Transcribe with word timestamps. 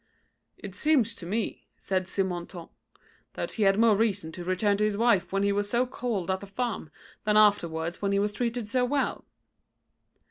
"It 0.57 0.73
seems 0.73 1.13
to 1.13 1.27
me," 1.27 1.67
said 1.77 2.07
Simontault, 2.07 2.71
"that 3.33 3.51
he 3.51 3.63
had 3.69 3.77
more 3.77 3.95
reason 3.95 4.31
to 4.31 4.43
return 4.43 4.75
to 4.77 4.83
his 4.83 4.97
wife 4.97 5.31
when 5.31 5.43
he 5.43 5.51
was 5.51 5.69
so 5.69 5.85
cold 5.85 6.31
at 6.31 6.39
the 6.39 6.47
farm 6.47 6.89
than 7.23 7.37
afterwards 7.37 8.01
when 8.01 8.11
he 8.11 8.17
was 8.17 8.33
treated 8.33 8.67
so 8.67 8.83
well." 8.83 9.25